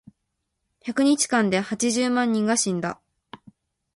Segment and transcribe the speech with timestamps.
[0.83, 2.99] 百日間で八十万人が死んだ。